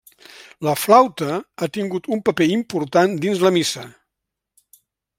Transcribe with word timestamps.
La 0.67 0.71
flaüta 0.83 1.35
ha 1.59 1.69
tingut 1.77 2.11
un 2.17 2.25
paper 2.31 2.49
important 2.57 3.17
dins 3.27 3.45
de 3.45 3.49
la 3.49 3.55
missa. 3.61 3.89